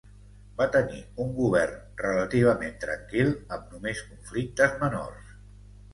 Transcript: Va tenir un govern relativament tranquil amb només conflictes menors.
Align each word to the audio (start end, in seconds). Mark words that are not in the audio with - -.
Va 0.59 0.65
tenir 0.75 1.01
un 1.25 1.29
govern 1.41 1.75
relativament 2.03 2.75
tranquil 2.85 3.29
amb 3.59 3.77
només 3.77 4.05
conflictes 4.07 4.75
menors. 4.85 5.33